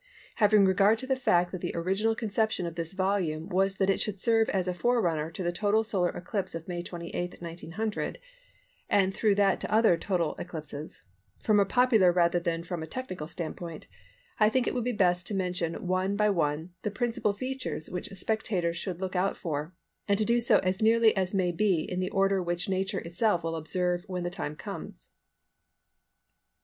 Having 0.37 0.65
regard 0.65 0.97
to 0.97 1.05
the 1.05 1.15
fact 1.15 1.51
that 1.51 1.61
the 1.61 1.75
original 1.75 2.15
conception 2.15 2.65
of 2.65 2.73
this 2.73 2.93
volume 2.93 3.47
was 3.49 3.75
that 3.75 3.87
it 3.87 4.01
should 4.01 4.19
serve 4.19 4.49
as 4.49 4.67
a 4.67 4.73
forerunner 4.73 5.29
to 5.29 5.43
the 5.43 5.51
total 5.51 5.83
solar 5.83 6.09
eclipse 6.09 6.55
of 6.55 6.67
May 6.67 6.81
28, 6.81 7.39
1900 7.39 8.17
(and 8.89 9.13
through 9.13 9.35
that 9.35 9.59
to 9.59 9.71
other 9.71 9.97
total 9.97 10.33
eclipses), 10.39 11.03
from 11.37 11.59
a 11.59 11.65
popular 11.65 12.11
rather 12.11 12.39
than 12.39 12.63
from 12.63 12.81
a 12.81 12.87
technical 12.87 13.27
standpoint, 13.27 13.85
I 14.39 14.49
think 14.49 14.65
it 14.65 14.73
will 14.73 14.81
be 14.81 14.91
best 14.91 15.27
to 15.27 15.35
mention 15.35 15.85
one 15.85 16.15
by 16.15 16.31
one 16.31 16.71
the 16.81 16.89
principal 16.89 17.33
features 17.33 17.87
which 17.87 18.09
spectators 18.13 18.77
should 18.77 19.01
look 19.01 19.15
out 19.15 19.37
for, 19.37 19.71
and 20.07 20.17
to 20.17 20.25
do 20.25 20.39
so 20.39 20.57
as 20.63 20.81
nearly 20.81 21.15
as 21.15 21.35
may 21.35 21.51
be 21.51 21.81
in 21.83 21.99
the 21.99 22.09
order 22.09 22.41
which 22.41 22.67
Nature 22.67 23.01
itself 23.01 23.43
will 23.43 23.55
observe 23.55 24.03
when 24.07 24.23
the 24.23 24.31
time 24.31 24.55
comes. 24.55 25.11